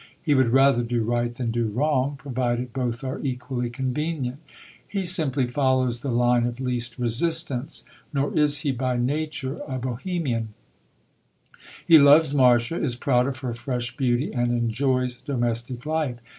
He 0.19 0.33
would 0.33 0.49
rather 0.49 0.81
do 0.81 1.03
right 1.03 1.35
than 1.35 1.51
do 1.51 1.67
wrong, 1.67 2.15
provided 2.17 2.73
both 2.73 3.03
are 3.03 3.19
equally 3.19 3.69
convenient. 3.69 4.39
He 4.87 5.05
simply 5.05 5.45
follows 5.45 5.99
the 5.99 6.09
line 6.09 6.47
of 6.47 6.59
least 6.59 6.97
resistance. 6.97 7.83
Nor 8.11 8.35
is 8.35 8.61
he 8.61 8.71
by 8.71 8.97
nature 8.97 9.59
a 9.67 9.77
Bohemian; 9.77 10.55
he 11.85 11.99
loves 11.99 12.33
Marcia, 12.33 12.81
is 12.81 12.95
proud 12.95 13.27
of 13.27 13.37
her 13.41 13.53
fresh 13.53 13.95
beauty, 13.95 14.33
and 14.33 14.47
enjoys 14.47 15.17
domestic 15.17 15.85
life. 15.85 16.17